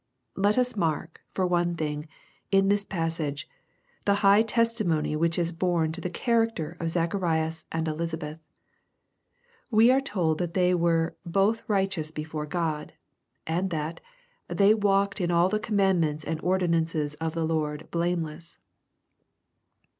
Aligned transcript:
Let 0.35 0.57
us 0.57 0.75
mark, 0.75 1.21
for 1.29 1.45
one 1.45 1.75
thing, 1.75 2.07
in 2.49 2.69
this 2.69 2.85
passage, 2.85 3.47
the 4.05 4.15
high 4.25 4.41
testimony 4.41 5.15
which 5.15 5.37
is 5.37 5.51
borne 5.51 5.91
to 5.91 6.01
the 6.01 6.09
character 6.09 6.75
of 6.79 6.89
Zacharias 6.89 7.65
and 7.71 7.87
Elisabeth. 7.87 8.39
We 9.69 9.91
are 9.91 10.01
told 10.01 10.39
that 10.39 10.55
they 10.55 10.73
were" 10.73 11.15
both 11.37 11.61
righteous 11.69 12.09
before 12.09 12.47
God," 12.47 12.93
and 13.45 13.69
that" 13.69 14.01
they 14.47 14.73
walked 14.73 15.21
in 15.21 15.29
all 15.29 15.49
the 15.49 15.59
commandments 15.59 16.23
and 16.25 16.41
ordinances 16.41 17.13
of 17.21 17.35
the 17.35 17.45
Lord 17.45 17.87
blameless." 17.91 18.57